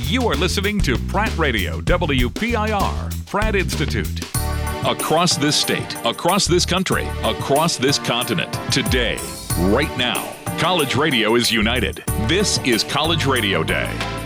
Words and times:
You 0.00 0.26
are 0.28 0.34
listening 0.34 0.80
to 0.80 0.98
Pratt 0.98 1.36
Radio, 1.38 1.80
WPIR, 1.80 3.26
Pratt 3.26 3.54
Institute. 3.54 4.24
Across 4.84 5.36
this 5.36 5.54
state, 5.54 5.96
across 6.04 6.46
this 6.46 6.66
country, 6.66 7.04
across 7.22 7.76
this 7.76 8.00
continent, 8.00 8.52
today, 8.72 9.18
right 9.58 9.96
now, 9.96 10.34
college 10.58 10.96
radio 10.96 11.36
is 11.36 11.52
united. 11.52 12.02
This 12.26 12.58
is 12.64 12.82
College 12.82 13.24
Radio 13.24 13.62
Day. 13.62 14.23